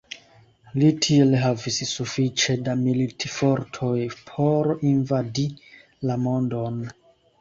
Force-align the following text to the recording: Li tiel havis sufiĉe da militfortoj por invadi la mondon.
Li 0.83 0.87
tiel 1.05 1.35
havis 1.41 1.75
sufiĉe 1.89 2.55
da 2.69 2.75
militfortoj 2.81 3.93
por 4.31 4.73
invadi 4.95 5.49
la 6.11 6.17
mondon. 6.27 6.81